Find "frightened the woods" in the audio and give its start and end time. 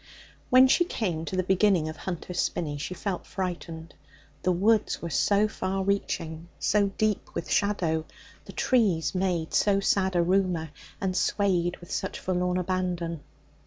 3.23-4.99